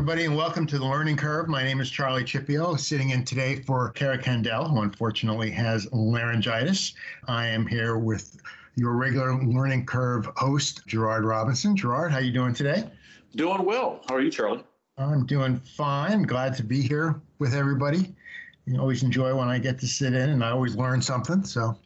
[0.00, 1.46] everybody, and welcome to the Learning Curve.
[1.46, 6.94] My name is Charlie Chieppo, sitting in today for Cara Candal, who unfortunately has laryngitis.
[7.28, 8.40] I am here with
[8.76, 11.76] your regular Learning Curve host, Gerard Robinson.
[11.76, 12.90] Gerard, how are you doing today?
[13.36, 14.00] Doing well.
[14.08, 14.64] How are you, Charlie?
[14.96, 16.22] I'm doing fine.
[16.22, 18.16] Glad to be here with everybody.
[18.64, 21.44] You always enjoy when I get to sit in, and I always learn something.
[21.44, 21.76] So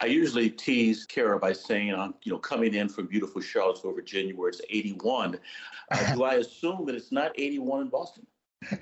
[0.00, 4.34] I usually tease Cara by saying I'm, you know, coming in from beautiful Charlottesville, Virginia,
[4.34, 5.38] where it's 81.
[5.90, 8.26] Uh, do I assume that it's not 81 in Boston?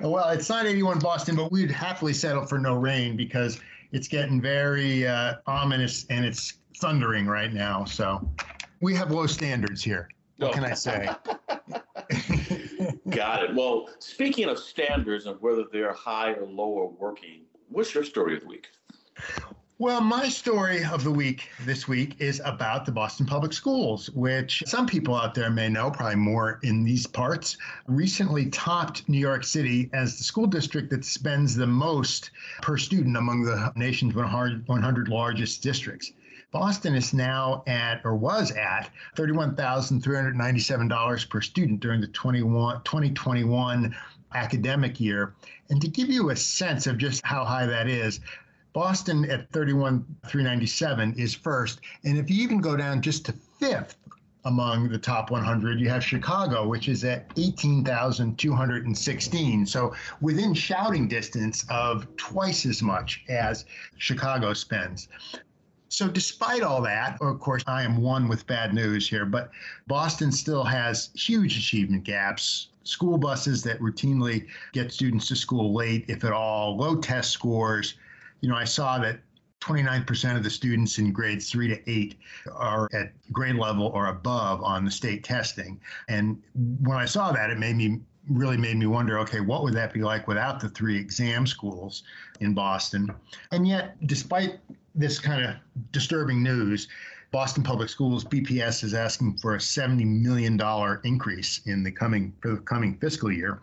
[0.01, 3.61] Well, it's not 81 Boston, but we'd happily settle for no rain because
[3.93, 7.85] it's getting very uh, ominous and it's thundering right now.
[7.85, 8.29] So
[8.81, 10.09] we have low standards here.
[10.39, 11.09] What can I say?
[13.09, 13.55] Got it.
[13.55, 18.35] Well, speaking of standards and whether they're high or low or working, what's your story
[18.35, 18.69] of the week?
[19.85, 24.63] Well, my story of the week this week is about the Boston Public Schools, which
[24.65, 29.45] some people out there may know, probably more in these parts, recently topped New York
[29.45, 32.31] City as the school district that spends the most
[32.63, 36.13] per student among the nation's 100 largest districts.
[36.51, 43.95] Boston is now at, or was at, $31,397 per student during the 2021
[44.33, 45.35] academic year.
[45.69, 48.21] And to give you a sense of just how high that is,
[48.75, 51.81] Boston at 31,397 is first.
[52.05, 53.97] And if you even go down just to fifth
[54.45, 59.67] among the top 100, you have Chicago, which is at 18,216.
[59.67, 63.65] So within shouting distance of twice as much as
[63.97, 65.07] Chicago spends.
[65.89, 69.53] So, despite all that, of course, I am one with bad news here, but
[69.87, 72.71] Boston still has huge achievement gaps.
[72.83, 77.95] School buses that routinely get students to school late, if at all, low test scores,
[78.45, 79.21] you know, I saw that
[79.63, 82.19] 29% of the students in grades three to eight
[82.53, 85.81] are at grade level or above on the state testing.
[86.11, 86.43] And
[86.83, 89.95] when I saw that, it made me really made me wonder okay, what would that
[89.95, 92.03] be like without the three exam schools
[92.41, 93.11] in Boston?
[93.51, 94.59] And yet, despite
[94.95, 95.55] this kind of
[95.91, 96.89] disturbing news,
[97.33, 100.61] Boston Public Schools BPS is asking for a $70 million
[101.05, 103.63] increase in the coming for the coming fiscal year.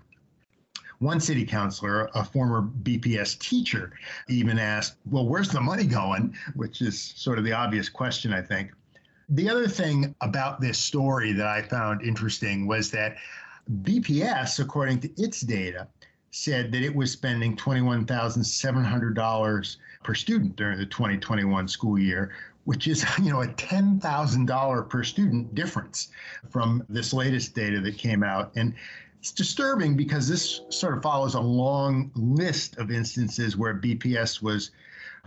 [1.02, 3.92] One city councilor, a former BPS teacher,
[4.30, 6.38] even asked, Well, where's the money going?
[6.54, 8.72] Which is sort of the obvious question, I think.
[9.28, 13.18] The other thing about this story that I found interesting was that
[13.82, 15.88] BPS, according to its data,
[16.30, 22.32] said that it was spending $21,700 per student during the 2021 school year,
[22.66, 26.10] which is you know a $10,000 per student difference
[26.52, 28.76] from this latest data that came out and
[29.22, 34.72] it's disturbing because this sort of follows a long list of instances where BPS was,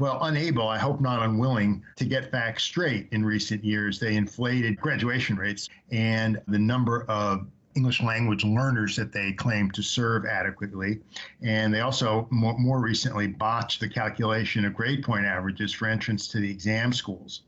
[0.00, 4.00] well, unable, I hope not unwilling, to get facts straight in recent years.
[4.00, 7.46] They inflated graduation rates and the number of
[7.76, 10.98] English language learners that they claim to serve adequately.
[11.40, 16.26] And they also more, more recently botched the calculation of grade point averages for entrance
[16.28, 17.42] to the exam schools.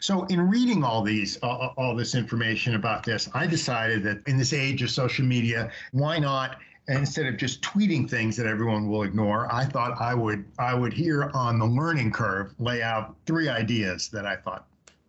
[0.00, 4.38] So, in reading all these, uh, all this information about this, I decided that in
[4.38, 6.58] this age of social media, why not?
[6.88, 10.92] Instead of just tweeting things that everyone will ignore, I thought I would I would
[10.92, 14.66] here on the learning curve lay out three ideas that I thought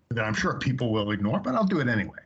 [0.10, 2.20] that I'm sure people will ignore, but I'll do it anyway.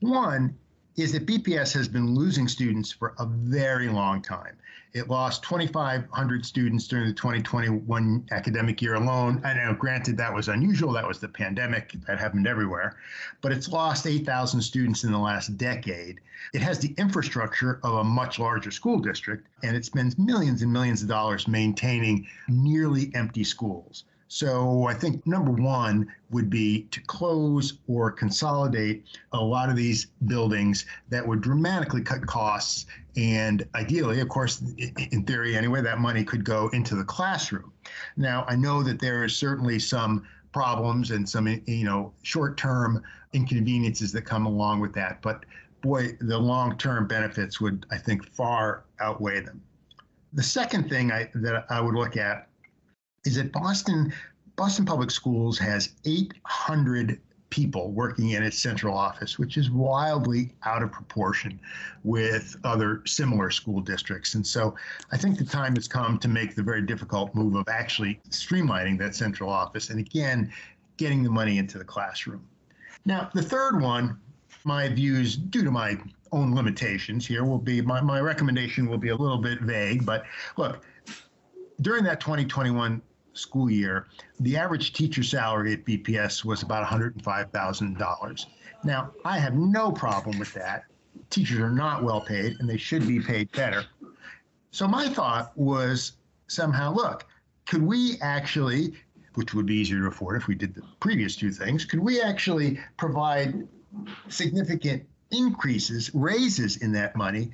[0.00, 0.56] One
[0.96, 4.56] is that BPS has been losing students for a very long time.
[4.94, 9.42] It lost 2,500 students during the 2021 academic year alone.
[9.44, 10.92] I know, granted, that was unusual.
[10.92, 12.96] That was the pandemic that happened everywhere.
[13.42, 16.20] But it's lost 8,000 students in the last decade.
[16.54, 20.72] It has the infrastructure of a much larger school district, and it spends millions and
[20.72, 24.04] millions of dollars maintaining nearly empty schools.
[24.28, 30.08] So I think number one would be to close or consolidate a lot of these
[30.26, 32.84] buildings that would dramatically cut costs.
[33.16, 34.62] And ideally, of course,
[35.10, 37.72] in theory anyway, that money could go into the classroom.
[38.18, 44.12] Now, I know that there is certainly some problems and some, you know, short-term inconveniences
[44.12, 45.22] that come along with that.
[45.22, 45.44] But
[45.80, 49.62] boy, the long-term benefits would, I think, far outweigh them.
[50.34, 52.47] The second thing I, that I would look at
[53.28, 54.12] is that Boston
[54.56, 57.20] Boston Public Schools has 800
[57.50, 61.60] people working in its central office, which is wildly out of proportion
[62.02, 64.34] with other similar school districts.
[64.34, 64.74] And so
[65.12, 68.98] I think the time has come to make the very difficult move of actually streamlining
[68.98, 70.52] that central office and again,
[70.96, 72.44] getting the money into the classroom.
[73.04, 74.18] Now, the third one,
[74.64, 75.96] my views, due to my
[76.32, 80.24] own limitations here, will be my, my recommendation will be a little bit vague, but
[80.56, 80.84] look,
[81.80, 83.00] during that 2021
[83.32, 84.06] school year,
[84.40, 88.46] the average teacher salary at BPS was about $105,000.
[88.84, 90.84] Now, I have no problem with that.
[91.30, 93.84] teachers are not well paid and they should be paid better.
[94.70, 96.12] So my thought was
[96.46, 97.26] somehow, look,
[97.66, 98.94] could we actually,
[99.34, 102.20] which would be easier to afford if we did the previous two things, could we
[102.20, 103.66] actually provide
[104.28, 107.50] significant increases, raises in that money,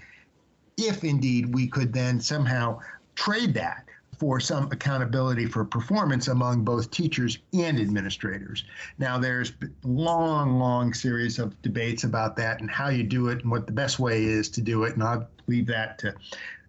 [0.76, 2.78] if indeed we could then somehow
[3.14, 3.83] trade that
[4.18, 8.64] for some accountability for performance among both teachers and administrators.
[8.98, 13.42] Now, there's a long, long series of debates about that and how you do it
[13.42, 14.94] and what the best way is to do it.
[14.94, 16.14] And I'll leave that to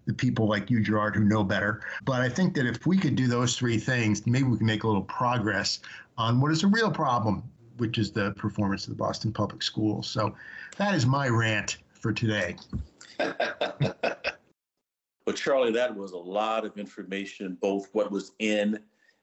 [0.06, 1.82] the people like you, Gerard, who know better.
[2.04, 4.84] But I think that if we could do those three things, maybe we can make
[4.84, 5.80] a little progress
[6.18, 7.44] on what is a real problem,
[7.78, 10.08] which is the performance of the Boston Public Schools.
[10.08, 10.36] So
[10.78, 12.56] that is my rant for today.
[15.26, 18.80] But Charlie, that was a lot of information, both what was in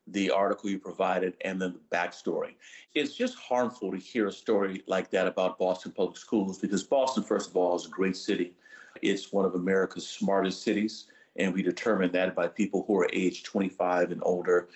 [0.09, 2.55] the article you provided and then the backstory.
[2.95, 7.23] It's just harmful to hear a story like that about Boston Public Schools because Boston,
[7.23, 8.53] first of all, is a great city.
[9.01, 11.07] It's one of America's smartest cities,
[11.37, 14.69] and we determine that by people who are age 25 and older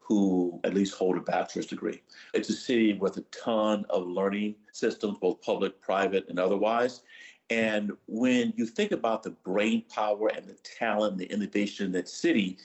[0.00, 2.02] who at least hold a bachelor's degree.
[2.34, 7.02] It's a city with a ton of learning systems, both public, private, and otherwise.
[7.52, 12.08] And when you think about the brain power and the talent, the innovation in that
[12.08, 12.56] city,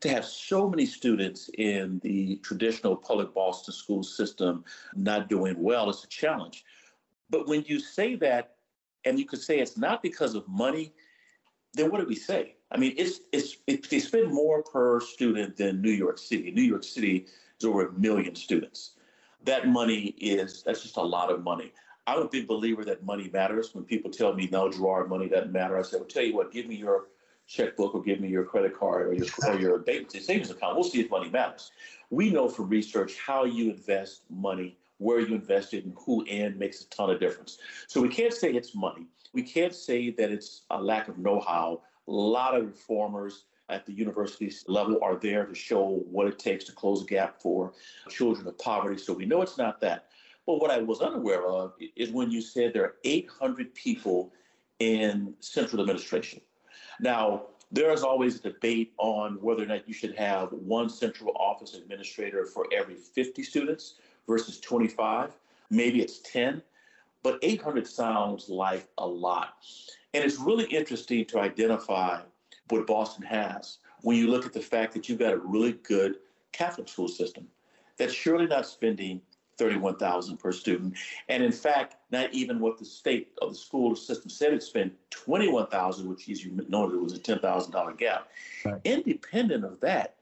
[0.00, 4.64] to have so many students in the traditional public Boston school system
[4.96, 6.64] not doing well is a challenge.
[7.30, 8.56] But when you say that,
[9.04, 10.92] and you could say it's not because of money,
[11.74, 12.56] then what do we say?
[12.72, 16.50] I mean, it's it's it, they spend more per student than New York City.
[16.50, 17.26] New York City
[17.60, 18.92] is over a million students.
[19.44, 21.72] That money is that's just a lot of money.
[22.06, 23.74] I'm a big believer that money matters.
[23.74, 26.52] When people tell me, no, Gerard, money doesn't matter, I say, well, tell you what,
[26.52, 27.06] give me your
[27.46, 30.74] checkbook or give me your credit card or your, or your savings account.
[30.74, 31.70] We'll see if money matters.
[32.10, 36.58] We know from research how you invest money, where you invest it, and who in
[36.58, 37.58] makes a ton of difference.
[37.86, 39.06] So we can't say it's money.
[39.32, 41.82] We can't say that it's a lack of know how.
[42.08, 46.64] A lot of reformers at the university level are there to show what it takes
[46.64, 47.72] to close a gap for
[48.08, 48.98] children of poverty.
[48.98, 50.08] So we know it's not that.
[50.46, 54.32] But what I was unaware of is when you said there are 800 people
[54.78, 56.40] in central administration.
[57.00, 61.32] Now, there is always a debate on whether or not you should have one central
[61.36, 63.94] office administrator for every 50 students
[64.26, 65.30] versus 25.
[65.70, 66.60] Maybe it's 10,
[67.22, 69.54] but 800 sounds like a lot.
[70.12, 72.20] And it's really interesting to identify
[72.68, 76.16] what Boston has when you look at the fact that you've got a really good
[76.52, 77.46] Catholic school system
[77.96, 79.22] that's surely not spending
[79.58, 80.96] 31,000 per student.
[81.28, 84.94] And in fact, not even what the state of the school system said it spent
[85.10, 88.28] 21,000, which as you noted was a $10,000 gap.
[88.64, 88.80] Right.
[88.84, 90.16] Independent of that,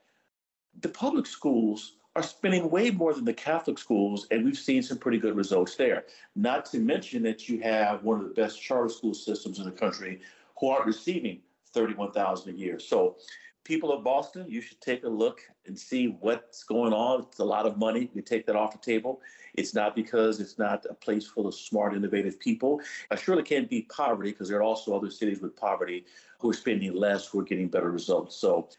[0.81, 4.97] the public schools are spending way more than the Catholic schools, and we've seen some
[4.97, 6.05] pretty good results there.
[6.35, 9.71] Not to mention that you have one of the best charter school systems in the
[9.71, 10.19] country
[10.59, 11.39] who aren't receiving
[11.73, 12.79] 31,000 a year.
[12.79, 13.15] So
[13.63, 17.21] people of Boston, you should take a look and see what's going on.
[17.21, 18.09] It's a lot of money.
[18.13, 19.21] You take that off the table.
[19.53, 22.81] It's not because it's not a place full of smart, innovative people.
[23.11, 26.05] I surely can't beat poverty because there are also other cities with poverty
[26.39, 28.35] who are spending less, who are getting better results.
[28.35, 28.69] So,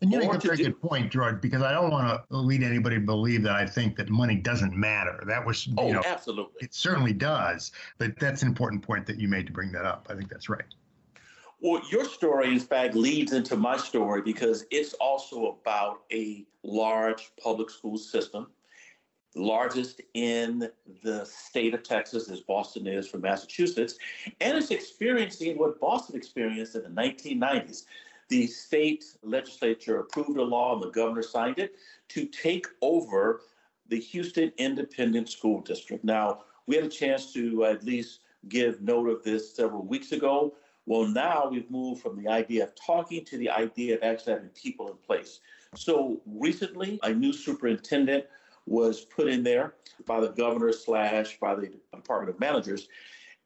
[0.00, 2.62] and you make a very do- good point, George, because I don't want to lead
[2.62, 5.22] anybody to believe that I think that money doesn't matter.
[5.26, 6.54] That was, oh, you know, absolutely.
[6.60, 7.72] It certainly does.
[7.98, 10.08] But that's an important point that you made to bring that up.
[10.10, 10.64] I think that's right.
[11.62, 17.30] Well, your story, in fact, leads into my story because it's also about a large
[17.40, 18.48] public school system,
[19.36, 20.68] largest in
[21.04, 23.96] the state of Texas, as Boston is for Massachusetts,
[24.40, 27.84] and it's experiencing what Boston experienced in the 1990s.
[28.28, 31.76] The state legislature approved a law, and the governor signed it
[32.08, 33.42] to take over
[33.86, 36.02] the Houston Independent School District.
[36.02, 40.54] Now, we had a chance to at least give note of this several weeks ago
[40.86, 44.48] well, now we've moved from the idea of talking to the idea of actually having
[44.50, 45.40] people in place.
[45.74, 48.24] So recently, a new superintendent
[48.66, 49.74] was put in there
[50.06, 52.88] by the governor slash by the Department of Managers.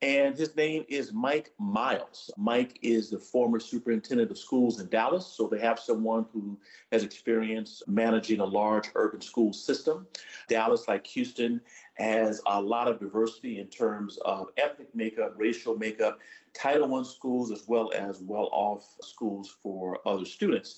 [0.03, 2.31] And his name is Mike Miles.
[2.37, 5.27] Mike is the former superintendent of schools in Dallas.
[5.27, 6.59] So they have someone who
[6.93, 10.07] has experience managing a large urban school system.
[10.49, 11.63] Dallas, like Houston,
[11.97, 16.19] has a lot of diversity in terms of ethnic makeup, racial makeup,
[16.53, 20.77] Title I schools as well as well-off schools for other students.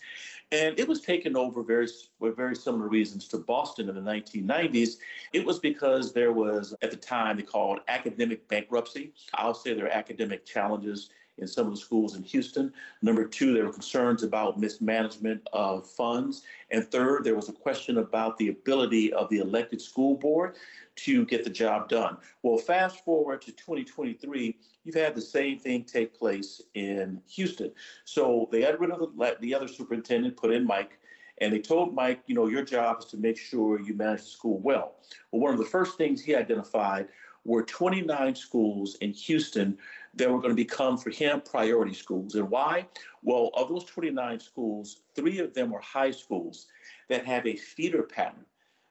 [0.51, 1.87] And it was taken over very,
[2.19, 4.97] for very similar reasons to Boston in the 1990s.
[5.33, 9.13] It was because there was, at the time, they called academic bankruptcy.
[9.35, 12.73] I'll say there are academic challenges in some of the schools in Houston.
[13.02, 16.42] Number two, there were concerns about mismanagement of funds.
[16.71, 20.57] And third, there was a question about the ability of the elected school board
[20.97, 22.16] to get the job done.
[22.42, 27.73] Well, fast forward to 2023, you've had the same thing take place in Houston.
[28.04, 30.99] So they got rid of the, the other superintendent, put in Mike,
[31.40, 34.28] and they told Mike, you know, your job is to make sure you manage the
[34.28, 34.97] school well.
[35.30, 37.09] Well, one of the first things he identified
[37.45, 39.78] were 29 schools in Houston
[40.15, 42.35] that were going to become, for him, priority schools.
[42.35, 42.87] And why?
[43.23, 46.67] Well, of those 29 schools, three of them are high schools
[47.09, 48.45] that have a feeder pattern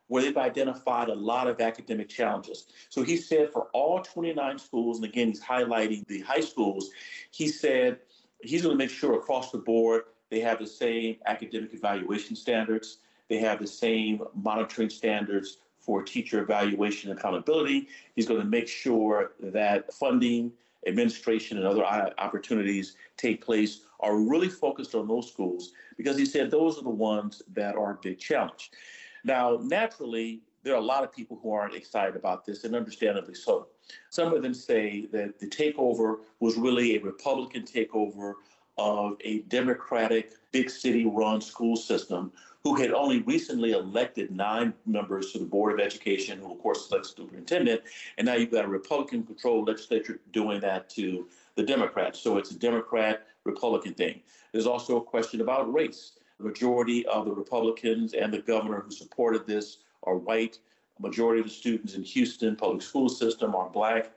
[0.08, 2.68] where they've identified a lot of academic challenges.
[2.90, 6.90] So he said for all 29 schools, and again, he's highlighting the high schools,
[7.32, 8.00] he said
[8.42, 13.00] he's going to make sure across the board they have the same academic evaluation standards,
[13.30, 17.88] they have the same monitoring standards for teacher evaluation accountability.
[18.16, 20.52] He's going to make sure that funding,
[20.86, 26.52] administration, and other opportunities take place are really focused on those schools because he said
[26.52, 28.72] those are the ones that are a big challenge.
[29.24, 33.34] Now, naturally, there are a lot of people who aren't excited about this, and understandably
[33.34, 33.68] so.
[34.10, 38.34] Some of them say that the takeover was really a Republican takeover
[38.78, 42.32] of a Democratic big city run school system
[42.64, 46.90] who had only recently elected nine members to the Board of Education, who, of course,
[46.92, 47.82] elects superintendent.
[48.18, 52.20] And now you've got a Republican controlled legislature doing that to the Democrats.
[52.20, 54.22] So it's a Democrat Republican thing.
[54.52, 56.14] There's also a question about race.
[56.40, 60.60] The majority of the Republicans and the governor who supported this are white.
[61.00, 64.12] A majority of the students in Houston public school system are black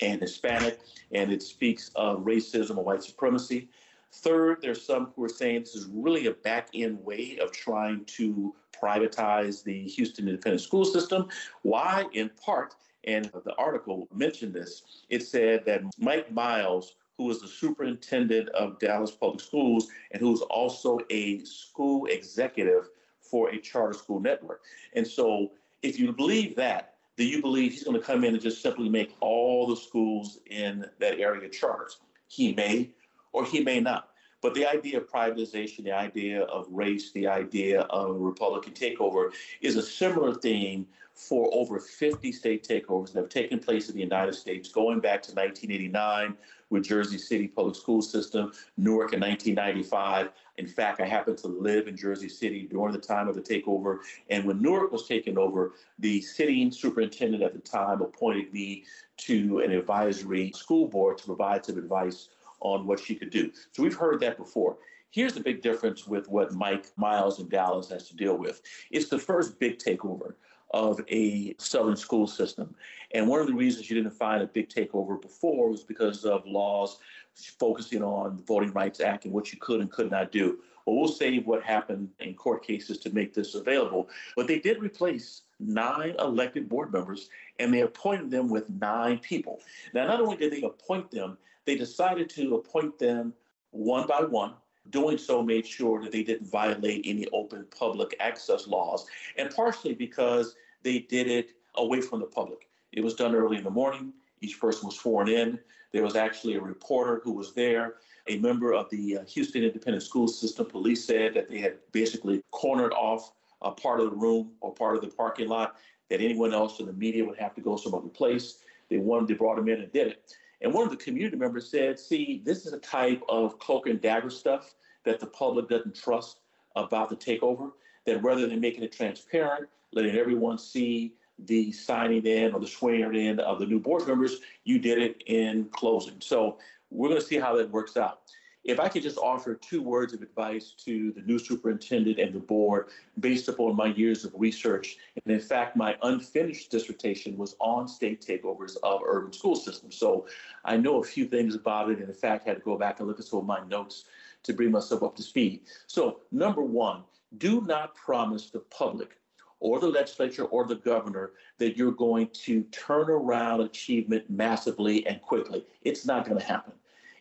[0.00, 0.80] and Hispanic,
[1.12, 3.68] and it speaks of racism and white supremacy.
[4.16, 8.04] Third, there's some who are saying this is really a back end way of trying
[8.06, 11.28] to privatize the Houston independent school system.
[11.62, 12.06] Why?
[12.12, 17.48] In part, and the article mentioned this, it said that Mike Miles who was the
[17.48, 22.88] superintendent of Dallas Public Schools and who's also a school executive
[23.20, 24.62] for a charter school network.
[24.94, 28.42] And so, if you believe that, do you believe he's going to come in and
[28.42, 31.98] just simply make all the schools in that area charters?
[32.28, 32.90] He may,
[33.36, 34.08] or he may not.
[34.40, 39.76] But the idea of privatization, the idea of race, the idea of Republican takeover is
[39.76, 44.34] a similar theme for over 50 state takeovers that have taken place in the United
[44.34, 46.34] States going back to 1989
[46.70, 50.30] with Jersey City Public School System, Newark in 1995.
[50.56, 53.98] In fact, I happened to live in Jersey City during the time of the takeover.
[54.30, 58.84] And when Newark was taken over, the sitting superintendent at the time appointed me
[59.18, 63.50] to an advisory school board to provide some advice on what she could do.
[63.72, 64.76] So we've heard that before.
[65.10, 68.60] Here's the big difference with what Mike Miles in Dallas has to deal with.
[68.90, 70.34] It's the first big takeover
[70.74, 72.74] of a Southern school system.
[73.12, 76.46] And one of the reasons you didn't find a big takeover before was because of
[76.46, 76.98] laws
[77.34, 80.58] focusing on the Voting Rights Act and what you could and could not do.
[80.84, 84.08] Well, we'll save what happened in court cases to make this available.
[84.36, 89.60] But they did replace nine elected board members and they appointed them with nine people.
[89.94, 93.34] Now, not only did they appoint them, they decided to appoint them
[93.70, 94.54] one by one
[94.90, 99.06] Doing so made sure that they didn't violate any open public access laws,
[99.36, 102.68] and partially because they did it away from the public.
[102.92, 104.12] It was done early in the morning.
[104.40, 105.58] Each person was sworn in.
[105.92, 107.94] There was actually a reporter who was there.
[108.28, 112.42] A member of the uh, Houston Independent School System police said that they had basically
[112.50, 113.32] cornered off
[113.62, 115.76] a part of the room or part of the parking lot
[116.10, 118.58] that anyone else in the media would have to go some other place.
[118.88, 120.36] They wanted, they brought them in and did it.
[120.62, 124.00] And one of the community members said, see, this is a type of cloak and
[124.00, 126.40] dagger stuff that the public doesn't trust
[126.74, 127.72] about the takeover,
[128.06, 133.26] that rather than making it transparent, letting everyone see the signing in or the swearing
[133.26, 136.16] in of the new board members, you did it in closing.
[136.20, 136.58] So
[136.90, 138.20] we're going to see how that works out.
[138.66, 142.40] If I could just offer two words of advice to the new superintendent and the
[142.40, 142.88] board
[143.20, 148.26] based upon my years of research, and in fact, my unfinished dissertation was on state
[148.26, 149.96] takeovers of urban school systems.
[149.96, 150.26] So
[150.64, 153.06] I know a few things about it, and in fact, had to go back and
[153.06, 154.06] look at some of my notes
[154.42, 155.60] to bring myself up to speed.
[155.86, 157.04] So, number one,
[157.38, 159.16] do not promise the public
[159.60, 165.22] or the legislature or the governor that you're going to turn around achievement massively and
[165.22, 165.64] quickly.
[165.82, 166.72] It's not going to happen.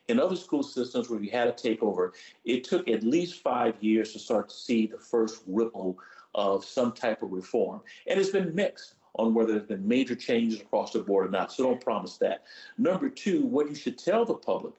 [0.08, 2.12] In other school systems where we had a takeover,
[2.44, 5.98] it took at least five years to start to see the first ripple
[6.36, 7.82] of some type of reform.
[8.06, 11.52] And it's been mixed on whether there's been major changes across the board or not.
[11.52, 12.44] So don't promise that.
[12.78, 14.74] Number two, what you should tell the public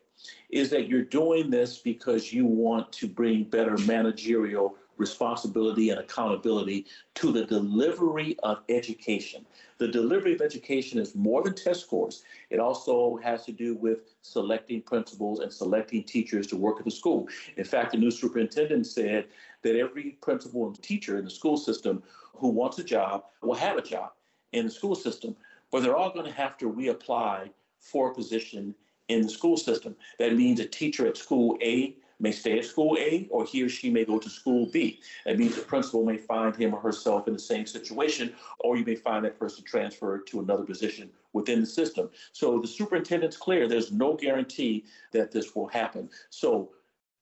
[0.50, 6.86] is that you're doing this because you want to bring better managerial responsibility and accountability
[7.14, 9.44] to the delivery of education.
[9.78, 12.22] The delivery of education is more than test scores.
[12.50, 16.90] It also has to do with selecting principals and selecting teachers to work at the
[16.90, 17.28] school.
[17.56, 19.26] In fact, the new superintendent said
[19.62, 22.02] that every principal and teacher in the school system
[22.34, 24.12] who wants a job will have a job
[24.52, 25.36] in the school system,
[25.70, 27.50] but they're all going to have to reapply
[27.80, 28.74] for a position
[29.08, 29.94] in the school system.
[30.18, 33.68] That means a teacher at school A may stay at school A or he or
[33.68, 35.00] she may go to school B.
[35.25, 38.85] That means the principal may find him or herself in the same situation, or you
[38.85, 42.11] may find that person transferred to another position within the system.
[42.32, 46.08] So the superintendent's clear, there's no guarantee that this will happen.
[46.30, 46.70] So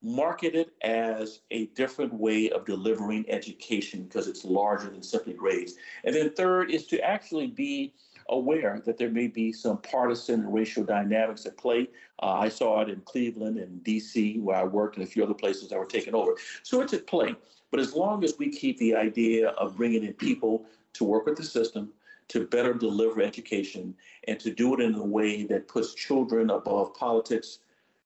[0.05, 5.75] market it as a different way of delivering education because it's larger than simply grades.
[6.05, 7.95] And then third is to actually be
[8.28, 11.88] aware that there may be some partisan and racial dynamics at play.
[12.23, 15.35] Uh, I saw it in Cleveland and DC, where I worked, and a few other
[15.35, 16.35] places that were taken over.
[16.62, 17.35] So it's at play.
[17.71, 21.37] But as long as we keep the idea of bringing in people to work with
[21.37, 21.90] the system,
[22.28, 23.95] to better deliver education,
[24.28, 27.59] and to do it in a way that puts children above politics,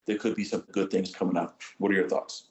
[0.06, 1.62] there could be some good things coming out.
[1.78, 2.44] What are your thoughts?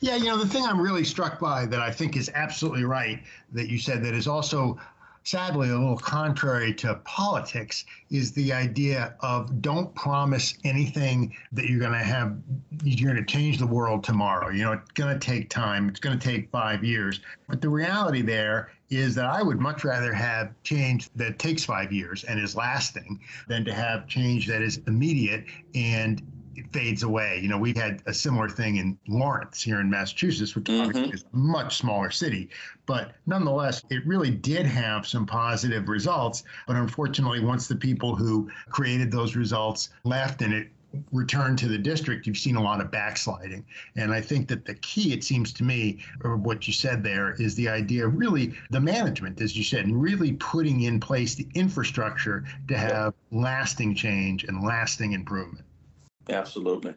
[0.00, 3.22] Yeah, you know, the thing I'm really struck by that I think is absolutely right
[3.52, 4.78] that you said that is also
[5.24, 11.80] sadly a little contrary to politics is the idea of don't promise anything that you're
[11.80, 12.36] going to have
[12.82, 14.50] you're going to change the world tomorrow.
[14.50, 17.20] You know it's going to take time it's going to take five years.
[17.48, 21.90] But the reality there is that I would much rather have change that takes five
[21.90, 26.22] years and is lasting than to have change that is immediate and
[26.72, 27.40] fades away.
[27.42, 31.12] You know, we've had a similar thing in Lawrence here in Massachusetts, which mm-hmm.
[31.12, 32.50] is a much smaller city.
[32.86, 36.44] But nonetheless, it really did have some positive results.
[36.66, 40.68] But unfortunately, once the people who created those results left and it
[41.12, 43.64] returned to the district, you've seen a lot of backsliding.
[43.96, 47.32] And I think that the key, it seems to me, or what you said there,
[47.32, 51.34] is the idea of really the management, as you said, and really putting in place
[51.34, 55.63] the infrastructure to have lasting change and lasting improvement.
[56.28, 56.94] Absolutely.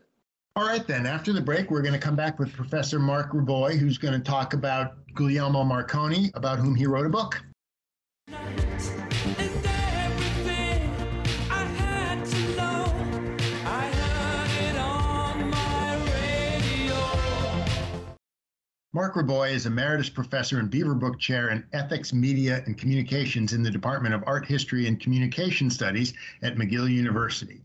[0.56, 1.06] All right, then.
[1.06, 4.20] After the break, we're going to come back with Professor Marc Raboy, who's going to
[4.20, 7.44] talk about Guglielmo Marconi, about whom he wrote a book.
[18.94, 23.70] Marc Raboy is Emeritus Professor and Beaverbrook Chair in Ethics, Media, and Communications in the
[23.70, 27.62] Department of Art History and Communication Studies at McGill University.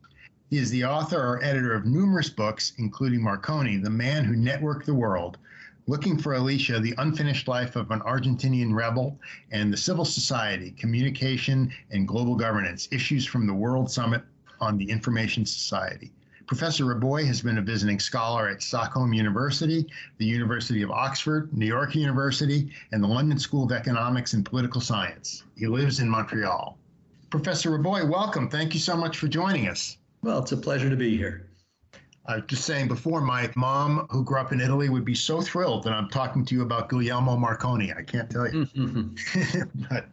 [0.52, 4.84] He is the author or editor of numerous books, including Marconi, The Man Who Networked
[4.84, 5.38] the World,
[5.86, 9.18] Looking for Alicia, The Unfinished Life of an Argentinian Rebel,
[9.50, 14.24] and The Civil Society, Communication and Global Governance, Issues from the World Summit
[14.60, 16.12] on the Information Society.
[16.46, 19.86] Professor Raboy has been a visiting scholar at Stockholm University,
[20.18, 24.82] the University of Oxford, New York University, and the London School of Economics and Political
[24.82, 25.44] Science.
[25.56, 26.76] He lives in Montreal.
[27.30, 28.50] Professor Raboy, welcome.
[28.50, 29.96] Thank you so much for joining us.
[30.22, 31.48] Well, it's a pleasure to be here.
[32.26, 35.40] I was just saying before, my mom, who grew up in Italy, would be so
[35.40, 37.92] thrilled that I'm talking to you about Guglielmo Marconi.
[37.92, 38.68] I can't tell you.
[39.90, 40.06] but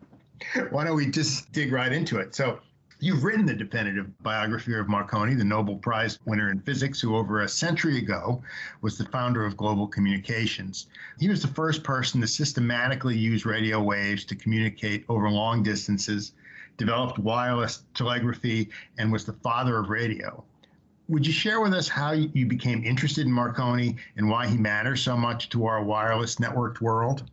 [0.72, 2.34] why don't we just dig right into it?
[2.34, 2.60] So,
[3.00, 7.41] you've written the definitive biography of Marconi, the Nobel Prize winner in physics, who over
[7.41, 8.41] a century ago
[8.82, 10.88] was the founder of global communications.
[11.19, 16.34] He was the first person to systematically use radio waves to communicate over long distances
[16.80, 20.44] developed wireless telegraphy, and was the father of radio.
[21.10, 25.02] Would you share with us how you became interested in Marconi and why he matters
[25.02, 27.30] so much to our wireless networked world?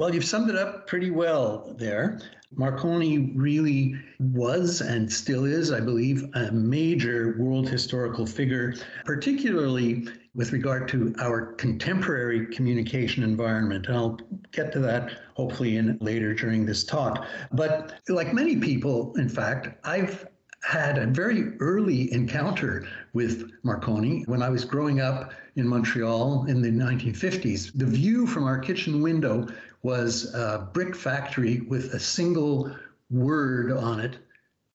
[0.00, 2.20] Well, you've summed it up pretty well there.
[2.54, 10.06] Marconi really was and still is, I believe, a major world historical figure, particularly
[10.36, 13.88] with regard to our contemporary communication environment.
[13.88, 14.20] And I'll
[14.52, 17.26] get to that hopefully in later during this talk.
[17.50, 20.28] But like many people, in fact, I've
[20.62, 26.62] had a very early encounter with Marconi when I was growing up in Montreal in
[26.62, 27.72] the 1950s.
[27.74, 29.48] The view from our kitchen window
[29.82, 32.74] was a brick factory with a single
[33.10, 34.18] word on it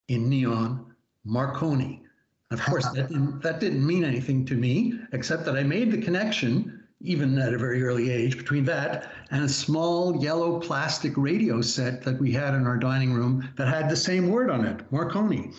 [0.08, 2.02] in neon Marconi.
[2.50, 6.00] Of course, that didn't, that didn't mean anything to me, except that I made the
[6.00, 11.60] connection, even at a very early age, between that and a small yellow plastic radio
[11.60, 14.80] set that we had in our dining room that had the same word on it,
[14.92, 15.52] Marconi.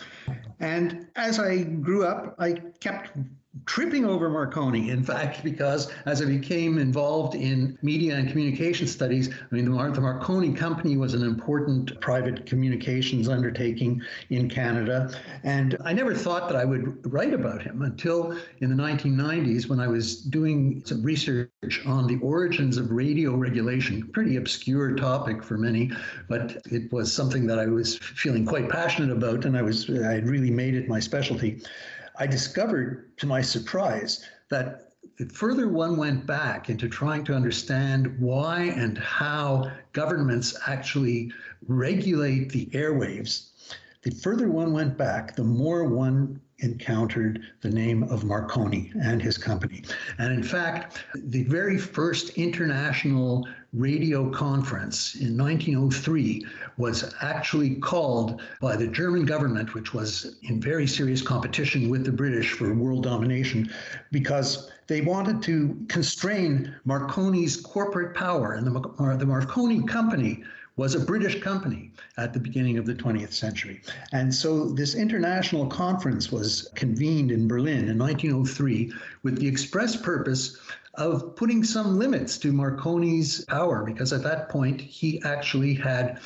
[0.59, 3.17] And as I grew up, I kept
[3.65, 9.29] tripping over Marconi, in fact, because as I became involved in media and communication studies,
[9.29, 15.09] I mean, the, Mar- the, Marconi Company was an important private communications undertaking in Canada.
[15.43, 19.79] And I never thought that I would write about him until in the 1990s when
[19.79, 21.49] I was doing some research
[21.85, 25.91] on the origins of radio regulation, pretty obscure topic for many,
[26.27, 30.13] but it was something that I was feeling quite passionate about, and I was I
[30.13, 31.61] had really made it my specialty.
[32.17, 38.19] I discovered, to my surprise, that the further one went back into trying to understand
[38.19, 41.31] why and how governments actually
[41.67, 43.49] regulate the airwaves,
[44.03, 49.37] the further one went back, the more one encountered the name of Marconi and his
[49.37, 49.83] company.
[50.17, 56.45] And in fact, the very first international radio conference in 1903
[56.77, 62.11] was actually called by the German government, which was in very serious competition with the
[62.11, 63.69] British for world domination,
[64.11, 68.53] because they wanted to constrain Marconi's corporate power.
[68.53, 70.43] And the, the Marconi Company
[70.77, 73.81] was a British company at the beginning of the 20th century.
[74.11, 78.91] And so this international conference was convened in Berlin in 1903
[79.23, 80.57] with the express purpose
[80.97, 86.19] of putting some limits to Marconi's power, because at that point he actually had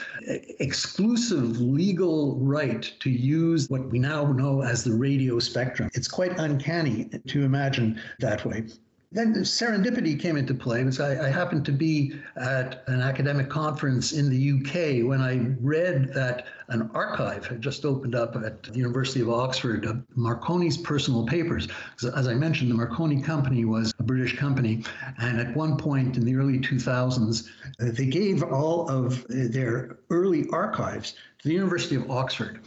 [0.60, 5.90] exclusive legal right to use what we now know as the radio spectrum.
[5.96, 8.68] It's quite uncanny to imagine that way.
[9.12, 14.12] Then serendipity came into play because I, I, happened to be at an academic conference
[14.12, 18.78] in the UK when I read that an archive had just opened up at the
[18.78, 21.68] University of Oxford of Marconi's personal papers.
[22.16, 24.84] As I mentioned, the Marconi Company was a British company,
[25.18, 30.48] and at one point in the early 2000s, uh, they gave all of their early
[30.52, 32.60] archives to the University of Oxford.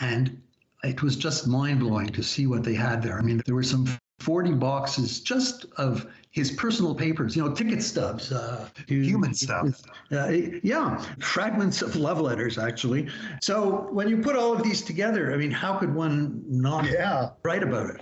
[0.00, 0.40] And
[0.82, 3.18] it was just mind blowing to see what they had there.
[3.18, 3.86] I mean, there were some
[4.20, 9.82] 40 boxes just of his personal papers, you know, ticket stubs, uh, human stuff.
[10.12, 10.28] Uh,
[10.62, 13.08] yeah, fragments of love letters, actually.
[13.42, 17.30] So when you put all of these together, I mean, how could one not yeah.
[17.42, 18.00] write about it?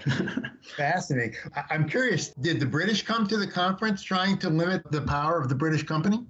[0.77, 1.37] Fascinating.
[1.71, 5.49] I'm curious, did the British come to the conference trying to limit the power of
[5.49, 6.27] the British company?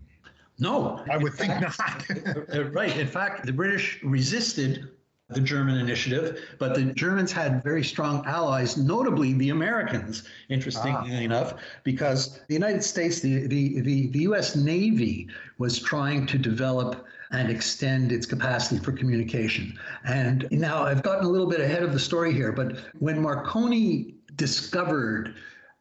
[0.61, 1.05] No.
[1.11, 1.79] I would think not.
[2.55, 2.97] Uh, right.
[2.97, 4.89] In fact, the British resisted
[5.31, 11.21] the German initiative, but the Germans had very strong allies, notably the Americans, interestingly ah.
[11.21, 17.07] enough, because the United States, the, the, the, the US Navy was trying to develop
[17.31, 19.79] and extend its capacity for communication.
[20.07, 24.15] And now I've gotten a little bit ahead of the story here, but when Marconi
[24.37, 25.35] discovered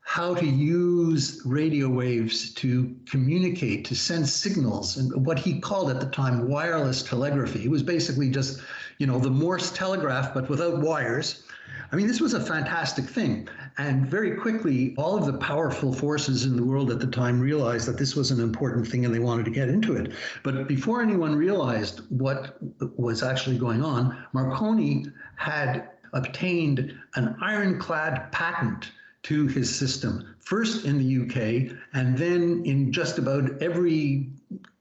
[0.08, 6.00] how to use radio waves to communicate, to send signals, and what he called at
[6.00, 7.66] the time wireless telegraphy.
[7.66, 8.62] It was basically just
[8.98, 11.44] you know, the Morse telegraph, but without wires.
[11.92, 13.48] I mean, this was a fantastic thing.
[13.78, 17.88] And very quickly, all of the powerful forces in the world at the time realized
[17.88, 20.12] that this was an important thing and they wanted to get into it.
[20.44, 22.58] But before anyone realized what
[22.98, 25.06] was actually going on, Marconi
[25.36, 28.92] had obtained an ironclad patent
[29.24, 34.30] to his system, first in the UK and then in just about every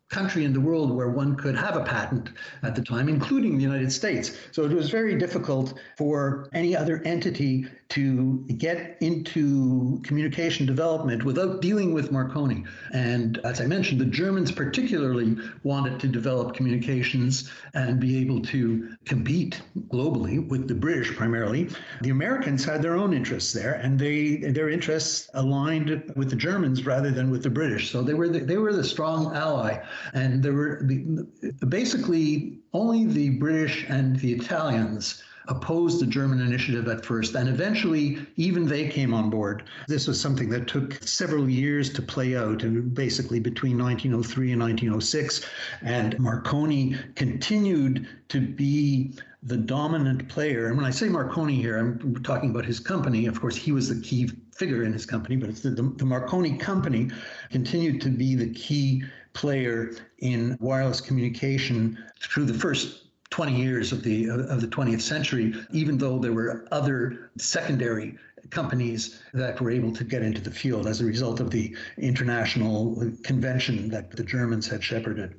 [0.09, 2.31] country in the world where one could have a patent
[2.63, 4.37] at the time, including the United States.
[4.53, 11.61] So it was very difficult for any other entity to get into communication development without
[11.61, 12.65] dealing with Marconi.
[12.93, 18.97] And as I mentioned, the Germans particularly wanted to develop communications and be able to
[19.05, 21.69] compete globally with the British primarily.
[22.03, 26.85] The Americans had their own interests there, and they their interests aligned with the Germans
[26.85, 27.91] rather than with the British.
[27.91, 29.81] So they were the, they were the strong ally,
[30.13, 31.27] and there were the,
[31.67, 38.19] basically only the British and the Italians opposed the German initiative at first, and eventually
[38.37, 39.65] even they came on board.
[39.87, 44.61] This was something that took several years to play out, and basically between 1903 and
[44.61, 45.47] 1906.
[45.83, 50.67] And Marconi continued to be the dominant player.
[50.67, 53.27] And when I say Marconi here, I'm talking about his company.
[53.27, 56.57] Of course, he was the key figure in his company, but the, the, the Marconi
[56.57, 57.11] company
[57.51, 59.05] continued to be the key
[59.37, 65.55] player in wireless communication through the first 20 years of the of the 20th century,
[65.71, 68.17] even though there were other secondary
[68.51, 73.13] companies that were able to get into the field as a result of the international
[73.23, 75.35] convention that the Germans had shepherded.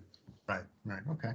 [0.48, 1.32] Right, right, okay.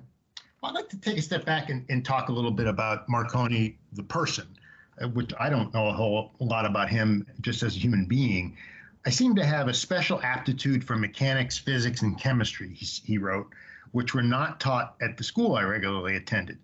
[0.63, 3.09] Well, I'd like to take a step back and, and talk a little bit about
[3.09, 4.47] Marconi, the person,
[5.03, 8.57] uh, which I don't know a whole lot about him just as a human being.
[9.05, 13.49] I seem to have a special aptitude for mechanics, physics, and chemistry, he, wrote
[13.91, 16.59] which were not taught at the school I regularly attended.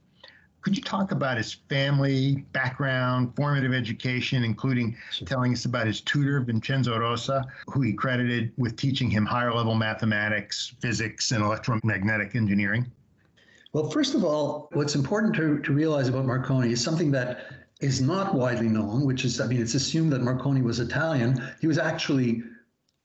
[0.61, 5.27] Could you talk about his family, background, formative education, including sure.
[5.27, 9.75] telling us about his tutor, Vincenzo Rosa, who he credited with teaching him higher level
[9.75, 12.91] mathematics, physics, and electromagnetic engineering?
[13.73, 18.01] Well, first of all, what's important to, to realize about Marconi is something that is
[18.01, 21.41] not widely known, which is, I mean, it's assumed that Marconi was Italian.
[21.61, 22.43] He was actually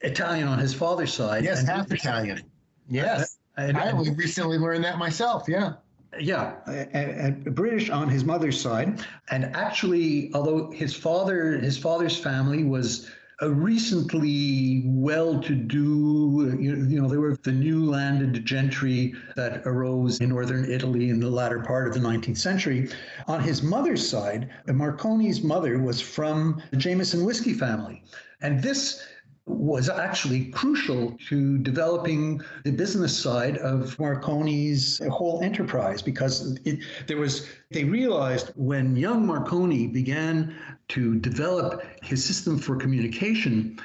[0.00, 1.44] Italian on his father's side.
[1.44, 2.42] Yes, half Italian.
[2.88, 3.38] Yes.
[3.56, 5.44] And, I only recently learned that myself.
[5.48, 5.74] Yeah.
[6.20, 12.62] Yeah, and, British on his mother's side, and actually, although his father, his father's family
[12.62, 20.28] was a recently well-to-do, you know, they were the new landed gentry that arose in
[20.28, 22.88] northern Italy in the latter part of the 19th century.
[23.26, 28.04] On his mother's side, Marconi's mother was from the Jameson whiskey family,
[28.40, 29.02] and this
[29.46, 37.18] was actually crucial to developing the business side of Marconi's whole enterprise because it, there
[37.18, 40.54] was they realized when young Marconi began
[40.88, 43.78] to develop his system for communication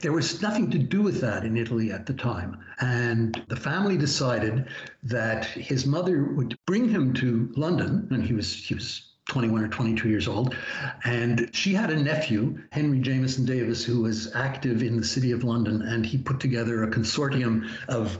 [0.00, 2.58] there was nothing to do with that in Italy at the time.
[2.80, 4.66] And the family decided
[5.02, 9.68] that his mother would bring him to London, and he was he was 21 or
[9.68, 10.54] 22 years old.
[11.04, 15.42] And she had a nephew, Henry Jameson Davis, who was active in the city of
[15.42, 15.80] London.
[15.80, 18.18] And he put together a consortium of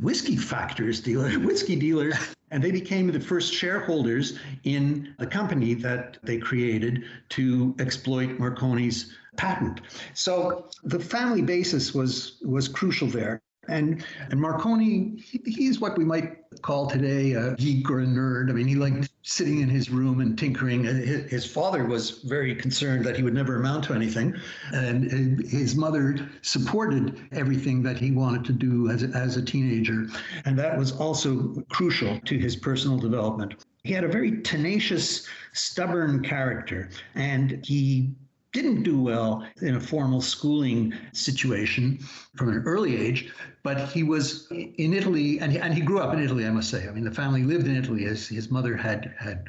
[0.00, 2.14] whiskey factors, dealers, whiskey dealers.
[2.52, 9.16] And they became the first shareholders in a company that they created to exploit Marconi's
[9.36, 9.80] patent.
[10.14, 13.42] So the family basis was was crucial there.
[13.68, 18.50] And and Marconi, he, he's what we might call today a geek or a nerd.
[18.50, 20.86] I mean, he liked sitting in his room and tinkering.
[20.86, 20.92] Uh,
[21.28, 24.34] his father was very concerned that he would never amount to anything,
[24.72, 30.06] and uh, his mother supported everything that he wanted to do as as a teenager,
[30.44, 33.54] and that was also crucial to his personal development.
[33.84, 38.14] He had a very tenacious, stubborn character, and he
[38.56, 41.98] didn't do well in a formal schooling situation
[42.36, 43.30] from an early age,
[43.62, 46.70] but he was in Italy, and he, and he grew up in Italy, I must
[46.70, 46.88] say.
[46.88, 48.04] I mean, the family lived in Italy.
[48.04, 49.48] His, his mother had had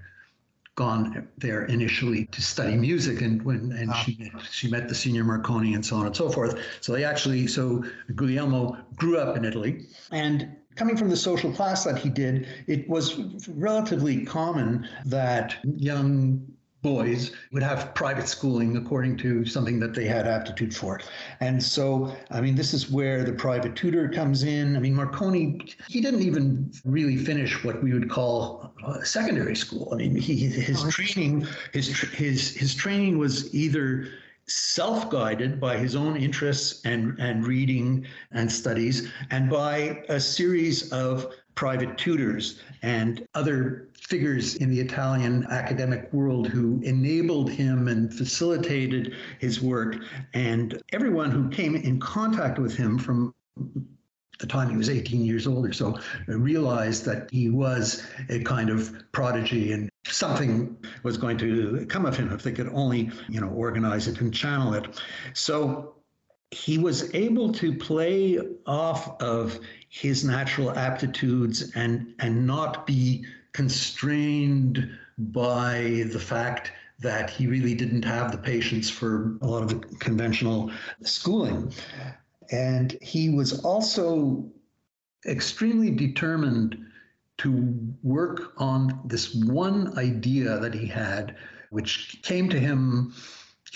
[0.76, 3.94] gone there initially to study music, and when and ah.
[3.94, 6.60] she she met the senior Marconi and so on and so forth.
[6.82, 11.86] So they actually, so Guglielmo grew up in Italy, and coming from the social class
[11.86, 16.46] that he did, it was relatively common that young
[16.82, 21.02] boys would have private schooling according to something that they had aptitude for.
[21.40, 24.76] And so, I mean, this is where the private tutor comes in.
[24.76, 29.90] I mean, Marconi, he didn't even really finish what we would call secondary school.
[29.94, 34.08] I mean, he, his oh, training, his, his, his training was either
[34.48, 41.34] self-guided by his own interests and, and reading and studies and by a series of
[41.58, 49.16] private tutors and other figures in the Italian academic world who enabled him and facilitated
[49.40, 49.98] his work.
[50.34, 53.34] And everyone who came in contact with him from
[54.40, 58.70] the time he was 18 years old or so realized that he was a kind
[58.70, 63.42] of prodigy and something was going to come of him if they could only you
[63.42, 65.02] know organize it and channel it
[65.34, 65.97] so
[66.52, 74.90] he was able to play off of his natural aptitudes and and not be constrained
[75.18, 79.96] by the fact that he really didn't have the patience for a lot of the
[79.98, 80.72] conventional
[81.04, 81.72] schooling.
[82.52, 84.46] And he was also
[85.26, 86.78] extremely determined
[87.40, 91.36] to work on this one idea that he had,
[91.70, 93.14] which came to him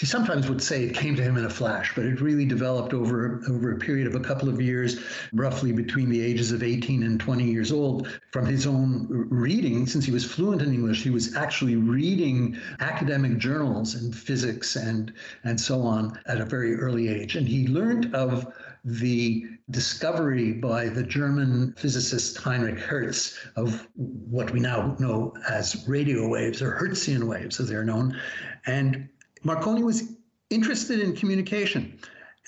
[0.02, 2.92] he sometimes would say it came to him in a flash, but it really developed
[2.92, 5.00] over, over a period of a couple of years,
[5.32, 8.08] roughly between the ages of 18 and 20 years old.
[8.32, 13.38] From his own reading, since he was fluent in English, he was actually reading academic
[13.38, 17.36] journals in physics and, and so on at a very early age.
[17.36, 18.52] And he learned of
[18.84, 26.28] the discovery by the German physicist Heinrich Hertz of what we now know as radio
[26.28, 28.20] waves or Hertzian waves, as they're known.
[28.66, 29.08] And
[29.44, 30.14] Marconi was
[30.50, 31.98] interested in communication,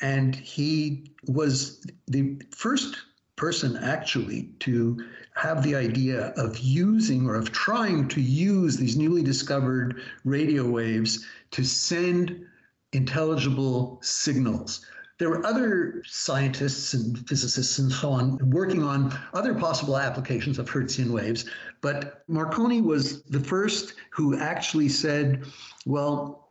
[0.02, 2.98] and he was the first
[3.36, 5.04] person actually to
[5.36, 11.26] have the idea of using or of trying to use these newly discovered radio waves
[11.52, 12.46] to send
[12.92, 14.86] intelligible signals.
[15.18, 20.70] There were other scientists and physicists and so on working on other possible applications of
[20.70, 21.46] Hertzian waves,
[21.82, 25.46] but Marconi was the first who actually said,
[25.86, 26.43] well,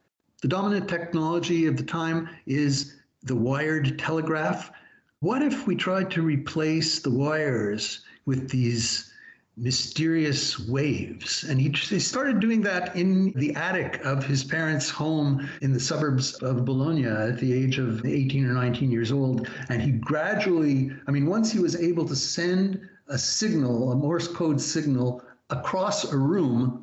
[0.43, 4.71] the dominant technology of the time is the wired telegraph.
[5.21, 9.13] What if we tried to replace the wires with these
[9.57, 11.45] mysterious waves.
[11.45, 15.81] And he, he started doing that in the attic of his parents' home in the
[15.81, 19.49] suburbs of Bologna at the age of 18 or 19 years old.
[19.69, 24.29] And he gradually, I mean, once he was able to send a signal, a Morse
[24.29, 26.82] code signal, across a room,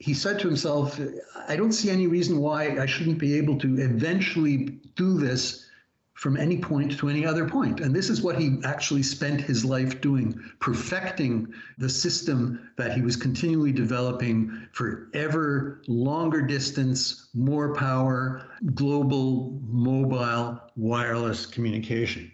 [0.00, 0.98] he said to himself,
[1.46, 5.66] I don't see any reason why I shouldn't be able to eventually do this
[6.14, 7.80] from any point to any other point.
[7.80, 13.02] And this is what he actually spent his life doing, perfecting the system that he
[13.02, 22.30] was continually developing for ever longer distance, more power, global, mobile, wireless communication.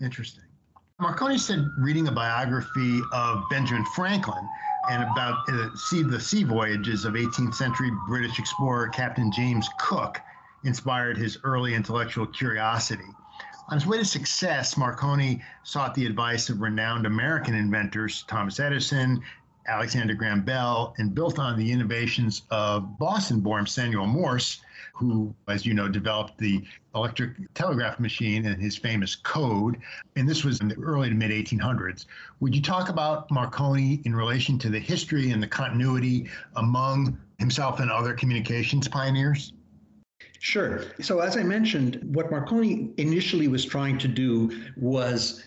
[0.00, 0.44] Interesting.
[1.00, 4.48] Marconi said reading a biography of Benjamin Franklin
[4.88, 10.22] and about uh, sea, the sea voyages of 18th century British explorer Captain James Cook
[10.62, 13.14] inspired his early intellectual curiosity.
[13.68, 19.22] On his way to success, Marconi sought the advice of renowned American inventors Thomas Edison,
[19.66, 24.60] Alexander Graham Bell, and built on the innovations of Boston born Samuel Morse,
[24.94, 29.76] who, as you know, developed the electric telegraph machine and his famous code.
[30.16, 32.06] And this was in the early to mid 1800s.
[32.40, 37.80] Would you talk about Marconi in relation to the history and the continuity among himself
[37.80, 39.52] and other communications pioneers?
[40.38, 40.82] Sure.
[41.00, 45.42] So, as I mentioned, what Marconi initially was trying to do was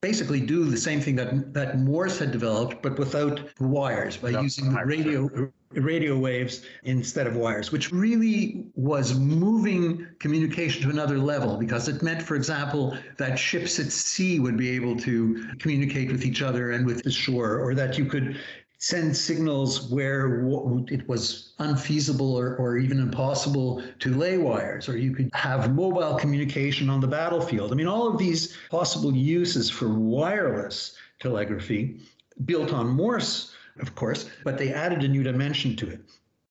[0.00, 4.72] basically do the same thing that that Morse had developed, but without wires, by using
[4.72, 11.56] the radio radio waves instead of wires, which really was moving communication to another level
[11.56, 16.24] because it meant, for example, that ships at sea would be able to communicate with
[16.24, 18.38] each other and with the shore, or that you could
[18.78, 20.46] send signals where
[20.88, 26.16] it was unfeasible or, or even impossible to lay wires, or you could have mobile
[26.16, 27.72] communication on the battlefield.
[27.72, 32.00] I mean, all of these possible uses for wireless telegraphy
[32.44, 36.00] built on Morse, of course, but they added a new dimension to it.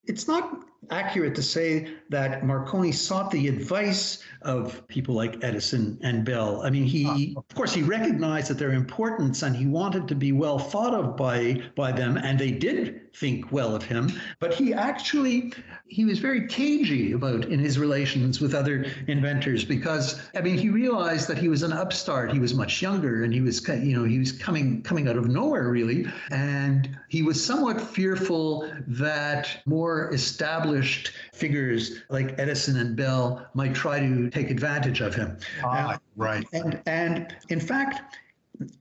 [0.08, 6.24] It's not accurate to say that Marconi sought the advice of people like Edison and
[6.24, 6.62] Bell.
[6.62, 10.32] I mean, he, of course, he recognized that their importance and he wanted to be
[10.32, 14.12] well thought of by, by them, and they did think well of him.
[14.39, 15.54] But he actually,
[15.88, 20.70] he was very cagey about in his relations with other inventors because, I mean, he
[20.70, 22.32] realized that he was an upstart.
[22.32, 25.28] He was much younger and he was, you know, he was coming, coming out of
[25.28, 26.06] nowhere really.
[26.30, 34.00] And he was somewhat fearful that more established figures like Edison and Bell might try
[34.00, 35.38] to take advantage of him.
[35.64, 36.46] Ah, right.
[36.54, 38.18] And, and in fact,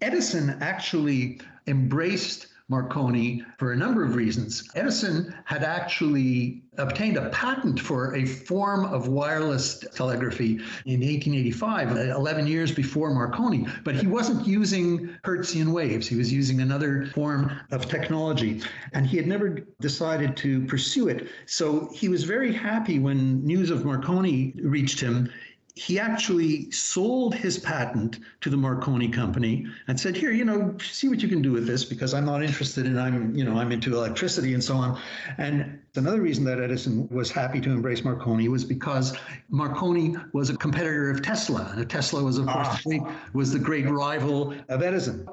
[0.00, 4.68] Edison actually embraced Marconi for a number of reasons.
[4.74, 12.48] Edison had actually obtained a patent for a form of wireless telegraphy in 1885, 11
[12.48, 16.08] years before Marconi, but he wasn't using Hertzian waves.
[16.08, 18.60] He was using another form of technology,
[18.92, 21.28] and he had never decided to pursue it.
[21.46, 25.30] So he was very happy when news of Marconi reached him
[25.76, 31.08] he actually sold his patent to the Marconi company and said, "Here, you know, see
[31.08, 33.72] what you can do with this because I'm not interested in I'm, you know, I'm
[33.72, 35.00] into electricity and so on."
[35.36, 39.16] And another reason that Edison was happy to embrace Marconi was because
[39.48, 43.16] Marconi was a competitor of Tesla, and Tesla was, of course, ah.
[43.32, 45.28] was the great rival of Edison.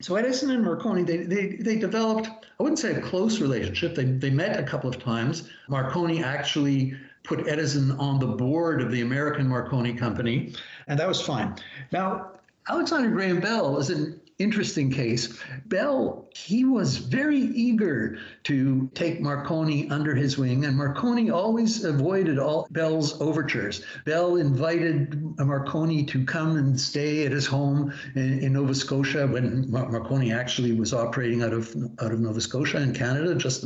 [0.00, 3.96] So Edison and Marconi, they, they, they developed, I wouldn't say a close relationship.
[3.96, 5.48] They, they met a couple of times.
[5.68, 10.54] Marconi actually put Edison on the board of the American Marconi Company,
[10.86, 11.54] and that was fine.
[11.92, 12.32] Now,
[12.68, 15.36] Alexander Graham Bell is an interesting case.
[15.66, 22.38] Bell, he was very eager to take Marconi under his wing, and Marconi always avoided
[22.38, 23.84] all Bell's overtures.
[24.04, 29.70] Bell invited Marconi to come and stay at his home in, in Nova Scotia when
[29.70, 33.64] Mar- Marconi actually was operating out of out of Nova Scotia in Canada, just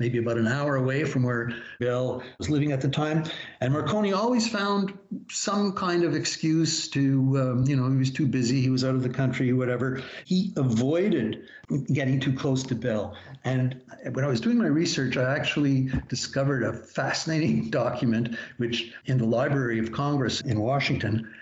[0.00, 3.24] maybe about an hour away from where Bell was living at the time.
[3.60, 4.98] And Marconi always found
[5.30, 7.00] some kind of excuse to,
[7.38, 10.02] um, you know, he was too busy, he was out of the country, whatever.
[10.24, 11.48] He avoided
[11.92, 13.16] getting too close to Bell.
[13.44, 13.80] And
[14.12, 19.26] when I was doing my research, I actually discovered a fascinating document, which in the
[19.26, 21.32] Library of Congress in Washington,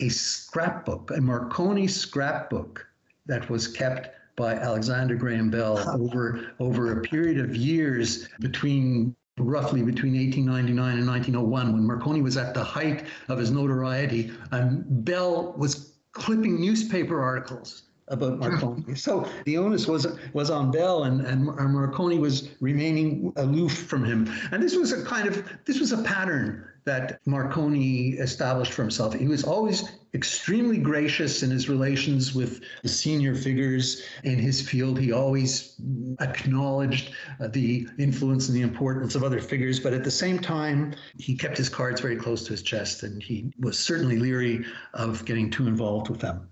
[0.00, 2.86] a scrapbook, a Marconi scrapbook
[3.26, 9.82] that was kept by Alexander Graham Bell over over a period of years between roughly
[9.82, 15.54] between 1899 and 1901 when Marconi was at the height of his notoriety and Bell
[15.56, 18.94] was clipping newspaper articles about Marconi.
[18.94, 24.30] so the onus was was on Bell, and, and Marconi was remaining aloof from him.
[24.52, 29.14] And this was a kind of this was a pattern that Marconi established for himself.
[29.14, 29.84] He was always
[30.14, 34.98] extremely gracious in his relations with the senior figures in his field.
[34.98, 35.74] He always
[36.20, 40.94] acknowledged uh, the influence and the importance of other figures, but at the same time,
[41.18, 45.24] he kept his cards very close to his chest and he was certainly leery of
[45.26, 46.48] getting too involved with them.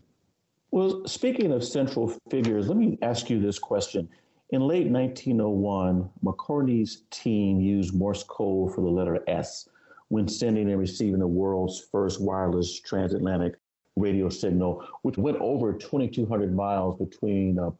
[0.70, 4.06] Well, speaking of central figures, let me ask you this question.
[4.50, 9.68] In late 1901, Marconi's team used Morse code for the letter S
[10.08, 13.54] when sending and receiving the world's first wireless transatlantic
[13.96, 17.70] radio signal, which went over 2,200 miles between uh,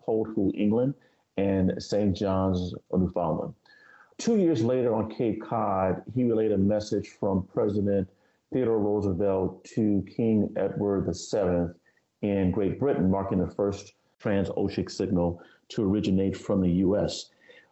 [0.55, 0.95] England,
[1.37, 2.17] and St.
[2.17, 3.55] John's, Newfoundland.
[4.17, 8.09] Two years later on Cape Cod, he relayed a message from President
[8.53, 11.75] Theodore Roosevelt to King Edward VII
[12.23, 17.31] in Great Britain, marking the first transoceanic signal to originate from the US.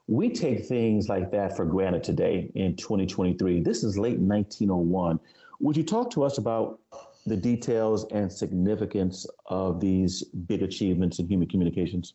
[0.09, 3.63] We take things like that for granted today in 2023.
[3.63, 5.19] This is late 1901.
[5.61, 6.79] Would you talk to us about
[7.27, 12.15] the details and significance of these big achievements in human communications?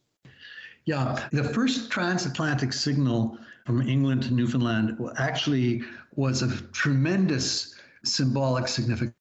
[0.85, 5.83] Yeah, the first transatlantic signal from England to Newfoundland actually
[6.15, 9.15] was of tremendous symbolic significance.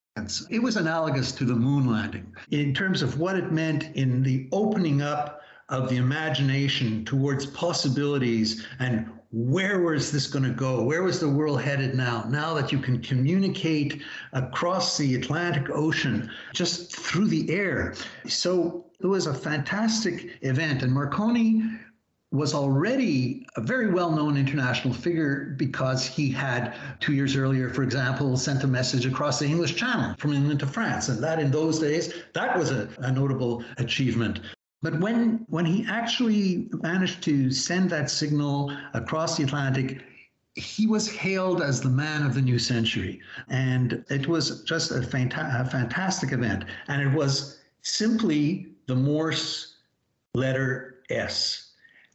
[0.50, 4.48] It was analogous to the moon landing in terms of what it meant in the
[4.52, 10.82] opening up of the imagination towards possibilities and where was this going to go?
[10.82, 12.24] Where was the world headed now?
[12.28, 14.02] Now that you can communicate
[14.32, 17.94] across the Atlantic Ocean just through the air.
[18.26, 20.82] So it was a fantastic event.
[20.82, 21.62] And Marconi
[22.32, 27.82] was already a very well known international figure because he had, two years earlier, for
[27.82, 31.08] example, sent a message across the English Channel from England to France.
[31.08, 34.40] And that in those days, that was a, a notable achievement.
[34.80, 40.02] But when, when he actually managed to send that signal across the Atlantic,
[40.54, 43.20] he was hailed as the man of the new century.
[43.48, 46.64] And it was just a, fanta- a fantastic event.
[46.86, 49.78] And it was simply the Morse
[50.34, 51.69] letter S.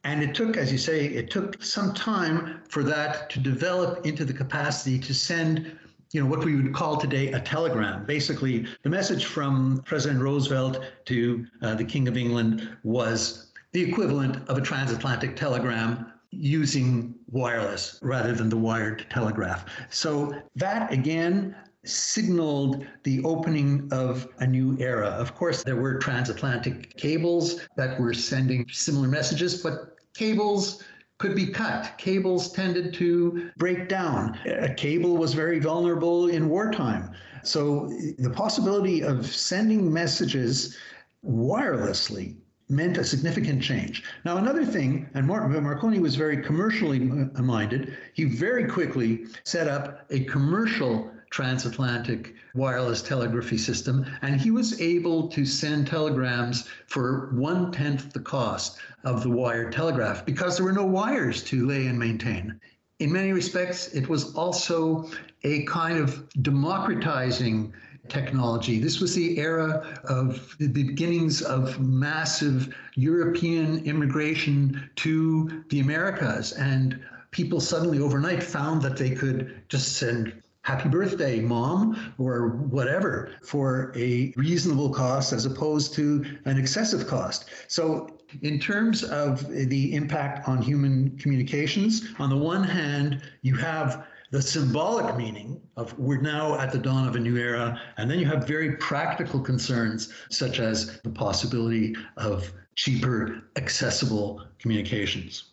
[0.06, 4.24] And it took, as you say, it took some time for that to develop into
[4.24, 5.76] the capacity to send
[6.12, 8.06] you know, what we would call today a telegram.
[8.06, 14.48] Basically, the message from President Roosevelt to uh, the King of England was the equivalent
[14.48, 19.66] of a transatlantic telegram using wireless rather than the wired telegraph.
[19.90, 25.08] So that again signaled the opening of a new era.
[25.08, 30.84] Of course, there were transatlantic cables that were sending similar messages, but cables
[31.18, 31.98] could be cut.
[31.98, 34.38] Cables tended to break down.
[34.46, 37.12] A cable was very vulnerable in wartime.
[37.44, 37.88] So
[38.18, 40.78] the possibility of sending messages
[41.26, 42.36] wirelessly
[42.68, 44.04] meant a significant change.
[44.26, 50.24] Now, another thing, and Marconi was very commercially minded, he very quickly set up a
[50.26, 58.14] commercial transatlantic wireless telegraphy system, and he was able to send telegrams for one tenth
[58.14, 62.60] the cost of the wired telegraph because there were no wires to lay and maintain.
[63.00, 65.10] In many respects, it was also
[65.44, 67.74] a kind of democratizing
[68.08, 68.80] technology.
[68.80, 76.54] This was the era of the beginnings of massive European immigration to the Americas.
[76.54, 77.00] And
[77.32, 83.94] people suddenly overnight found that they could just send happy birthday, mom, or whatever for
[83.96, 87.46] a reasonable cost as opposed to an excessive cost.
[87.68, 88.10] So,
[88.42, 94.42] in terms of the impact on human communications, on the one hand, you have the
[94.42, 98.26] symbolic meaning of we're now at the dawn of a new era, and then you
[98.26, 105.52] have very practical concerns such as the possibility of cheaper, accessible communications.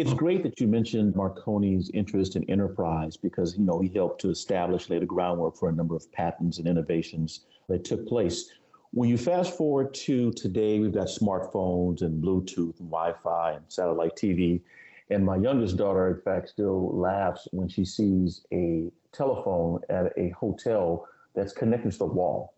[0.00, 0.16] It's hmm.
[0.16, 4.88] great that you mentioned Marconi's interest in enterprise because you know he helped to establish,
[4.88, 8.50] lay the groundwork for a number of patents and innovations that took place.
[8.92, 14.16] When you fast forward to today, we've got smartphones and Bluetooth and Wi-Fi and satellite
[14.16, 14.62] TV.
[15.10, 20.30] And my youngest daughter, in fact, still laughs when she sees a telephone at a
[20.30, 22.54] hotel that's connected to the wall.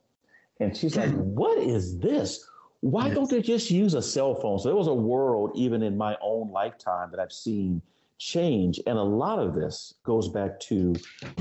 [0.61, 2.49] And she's like, What is this?
[2.83, 3.15] Why yes.
[3.15, 4.59] don't they just use a cell phone?
[4.59, 7.81] So there was a world, even in my own lifetime, that I've seen
[8.19, 8.81] change.
[8.89, 10.93] And a lot of this goes back to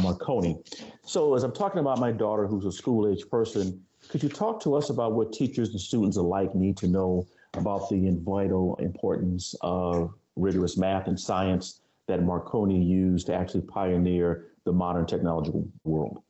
[0.03, 0.59] Marconi.
[1.03, 4.61] So as I'm talking about my daughter, who's a school age person, could you talk
[4.61, 7.25] to us about what teachers and students alike need to know
[7.55, 14.51] about the vital importance of rigorous math and science that Marconi used to actually pioneer
[14.63, 16.21] the modern technological world?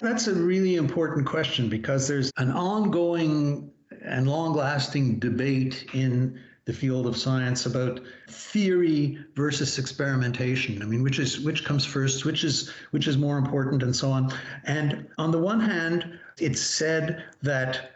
[0.00, 3.70] That's a really important question because there's an ongoing
[4.08, 10.82] and long lasting debate in the field of science about theory versus experimentation.
[10.82, 14.10] I mean, which is which comes first, which is which is more important, and so
[14.10, 14.30] on.
[14.64, 17.92] And on the one hand, it's said that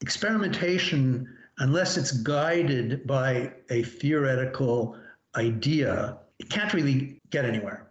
[0.00, 1.28] experimentation,
[1.58, 4.96] unless it's guided by a theoretical
[5.36, 7.86] idea, it can't really get anywhere.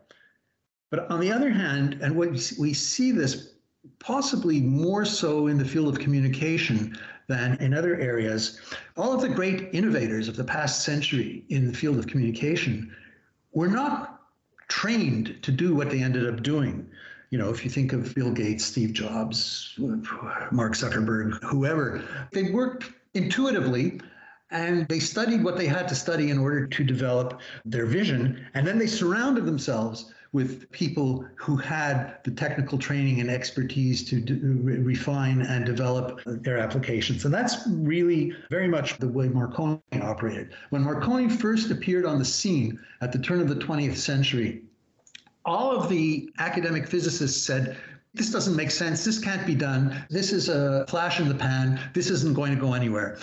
[0.89, 3.53] But on the other hand, and what we see this
[3.99, 6.97] possibly more so in the field of communication
[7.27, 8.59] than in other areas,
[8.95, 12.95] all of the great innovators of the past century in the field of communication
[13.51, 14.21] were not
[14.67, 16.87] trained to do what they ended up doing.
[17.29, 19.73] You know, if you think of Bill Gates, Steve Jobs,
[20.51, 23.99] Mark Zuckerberg, whoever, they worked intuitively
[24.51, 28.47] and they studied what they had to study in order to develop their vision.
[28.53, 34.19] And then they surrounded themselves with people who had the technical training and expertise to
[34.19, 37.25] do, refine and develop their applications.
[37.25, 40.53] And that's really very much the way Marconi operated.
[40.69, 44.63] When Marconi first appeared on the scene at the turn of the 20th century,
[45.45, 47.77] all of the academic physicists said,
[48.13, 49.05] this doesn't make sense.
[49.05, 50.03] This can't be done.
[50.09, 51.79] This is a flash in the pan.
[51.93, 53.19] This isn't going to go anywhere.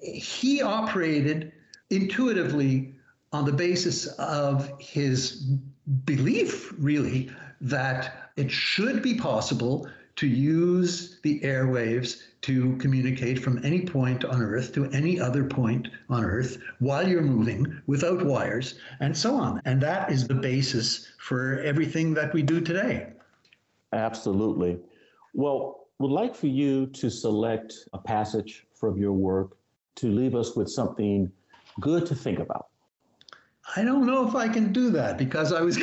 [0.00, 1.52] He operated
[1.90, 2.94] intuitively
[3.32, 5.48] on the basis of his
[6.04, 7.30] belief, really,
[7.60, 14.42] that it should be possible to use the airwaves to communicate from any point on
[14.42, 19.60] Earth to any other point on Earth while you're moving without wires and so on.
[19.64, 23.12] And that is the basis for everything that we do today.
[23.92, 24.78] Absolutely.
[25.32, 29.56] Well, would like for you to select a passage from your work
[29.96, 31.30] to leave us with something
[31.80, 32.66] good to think about.
[33.76, 35.78] I don't know if I can do that because I was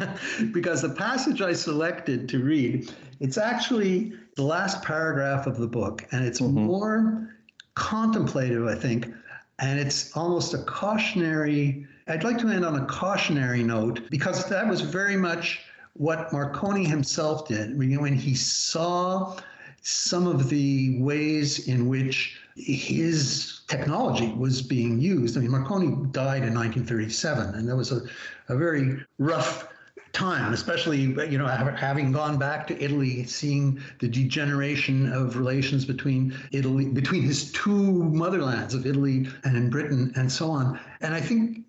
[0.52, 6.06] because the passage I selected to read, it's actually the last paragraph of the book
[6.12, 6.64] and it's mm-hmm.
[6.64, 7.36] more
[7.74, 9.12] contemplative, I think,
[9.58, 14.68] and it's almost a cautionary I'd like to end on a cautionary note because that
[14.68, 15.62] was very much
[15.94, 19.36] what Marconi himself did when he saw
[19.82, 25.36] some of the ways in which his technology was being used.
[25.36, 28.00] I mean, Marconi died in 1937, and that was a,
[28.48, 29.68] a very rough
[30.12, 36.34] time, especially you know having gone back to Italy, seeing the degeneration of relations between
[36.52, 40.80] Italy, between his two motherlands of Italy and in Britain, and so on.
[41.02, 41.66] And I think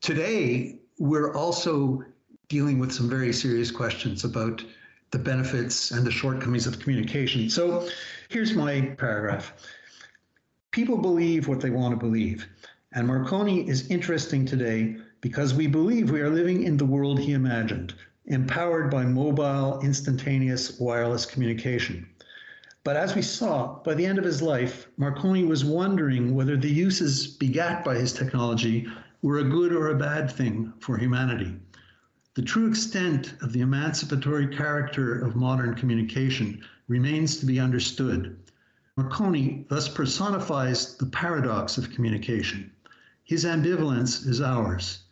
[0.00, 2.02] today we're also
[2.48, 4.64] dealing with some very serious questions about
[5.10, 7.48] the benefits and the shortcomings of communication.
[7.48, 7.88] So
[8.28, 9.52] here's my paragraph.
[10.70, 12.46] People believe what they want to believe.
[12.92, 17.32] And Marconi is interesting today because we believe we are living in the world he
[17.32, 17.94] imagined,
[18.26, 22.08] empowered by mobile, instantaneous wireless communication.
[22.84, 26.70] But as we saw, by the end of his life, Marconi was wondering whether the
[26.70, 28.86] uses begat by his technology
[29.22, 31.54] were a good or a bad thing for humanity.
[32.34, 38.38] The true extent of the emancipatory character of modern communication remains to be understood.
[38.98, 42.68] Marconi thus personifies the paradox of communication.
[43.22, 45.04] His ambivalence is ours.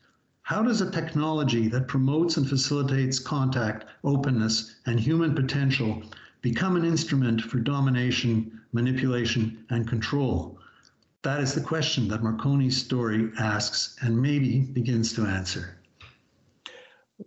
[0.43, 6.03] How does a technology that promotes and facilitates contact, openness, and human potential
[6.43, 10.59] become an instrument for domination, manipulation, and control?
[11.23, 15.79] That is the question that Marconi's story asks and maybe begins to answer.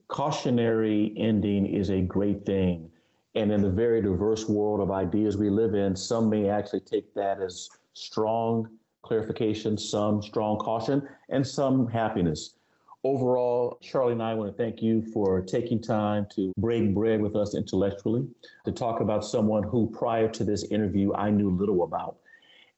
[0.10, 2.91] Cautionary ending is a great thing
[3.40, 7.14] and in the very diverse world of ideas we live in, some may actually take
[7.14, 8.70] that as strong
[9.02, 12.56] clarification, some strong caution, and some happiness.
[13.06, 17.38] Overall, Charlie and I want to thank you for taking time to break bread with
[17.38, 18.28] us intellectually,
[18.66, 22.18] to talk about someone who prior to this interview I knew little about.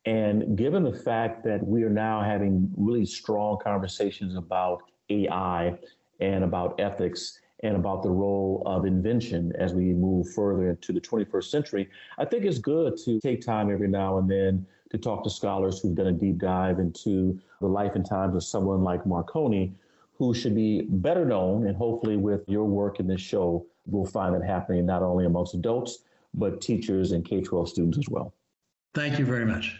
[0.05, 5.75] And given the fact that we are now having really strong conversations about AI
[6.19, 11.01] and about ethics, and about the role of invention as we move further into the
[11.01, 15.23] 21st century, I think it's good to take time every now and then to talk
[15.23, 19.05] to scholars who've done a deep dive into the life and times of someone like
[19.05, 19.73] Marconi,
[20.17, 21.67] who should be better known.
[21.67, 25.53] And hopefully, with your work in this show, we'll find it happening not only amongst
[25.53, 25.99] adults,
[26.33, 28.33] but teachers and K 12 students as well.
[28.93, 29.77] Thank you very much.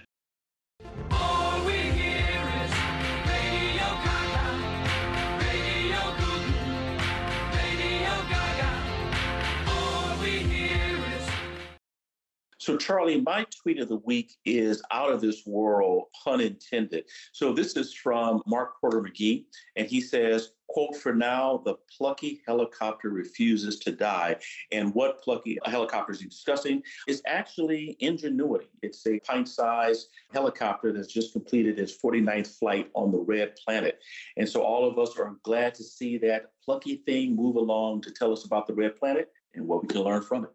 [12.62, 17.06] So, Charlie, my tweet of the week is out of this world, pun intended.
[17.32, 22.44] So, this is from Marc Porter Magee, and he says, quote for now the plucky
[22.46, 24.36] helicopter refuses to die.
[24.72, 28.68] And what plucky helicopters he's discussing is actually ingenuity.
[28.84, 34.00] It's a pint-sized helicopter that's just completed its 49th flight on the red planet.
[34.38, 38.12] And so all of us are glad to see that plucky thing move along to
[38.12, 40.52] tell us about the red planet and what we can learn from it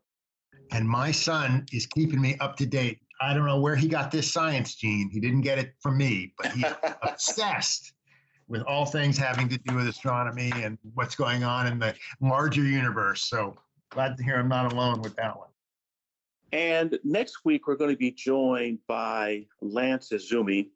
[0.72, 4.10] and my son is keeping me up to date I don't know where he got
[4.10, 5.08] this science gene.
[5.10, 6.64] He didn't get it from me, but he's
[7.02, 7.92] obsessed
[8.48, 12.62] with all things having to do with astronomy and what's going on in the larger
[12.62, 13.22] universe.
[13.22, 13.56] So
[13.90, 15.48] glad to hear I'm not alone with that one.
[16.52, 20.68] And next week, we're going to be joined by Lance Izumi,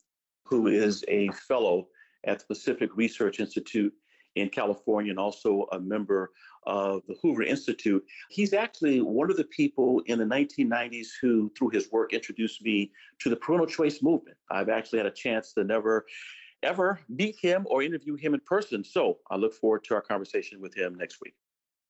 [0.45, 1.89] who is a fellow
[2.25, 3.93] at the Pacific Research Institute
[4.35, 6.33] in California and also a member
[6.65, 8.05] of the Hoover Institute.
[8.29, 12.93] He's actually one of the people in the 1990s who, through his work, introduced me
[13.21, 14.37] to the parental choice movement.
[14.51, 16.07] I've actually had a chance to never
[16.63, 18.85] ever meet him or interview him in person.
[18.85, 21.35] So I look forward to our conversation with him next week.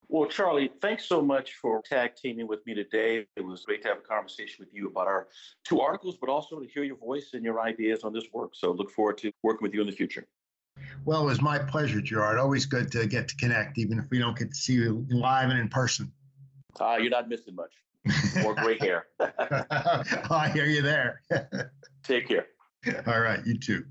[0.08, 3.26] Well, Charlie, thanks so much for tag teaming with me today.
[3.36, 5.28] It was great to have a conversation with you about our
[5.64, 8.50] two articles, but also to hear your voice and your ideas on this work.
[8.54, 10.26] So look forward to working with you in the future.
[11.04, 12.38] Well, it was my pleasure, Gerard.
[12.38, 15.50] Always good to get to connect, even if we don't get to see you live
[15.50, 16.12] and in person.
[16.78, 17.72] Uh, you're not missing much.
[18.42, 19.06] More gray hair.
[19.20, 21.22] I hear you there.
[22.02, 22.46] Take care.
[23.06, 23.84] All right, you too.